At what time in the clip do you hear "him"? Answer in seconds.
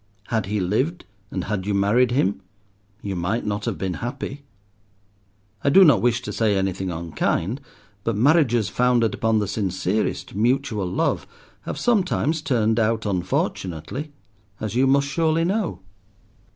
2.09-2.41